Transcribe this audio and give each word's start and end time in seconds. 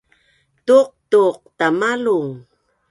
tuqtuq 0.65 1.35
tamalung 1.57 2.31